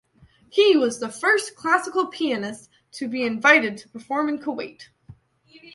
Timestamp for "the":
0.99-1.09